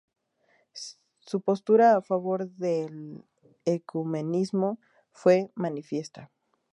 Su 1.19 1.41
postura 1.41 1.95
a 1.95 2.01
favor 2.01 2.49
del 2.49 3.23
ecumenismo 3.65 4.79
fue 5.11 5.51
manifiesta. 5.53 6.31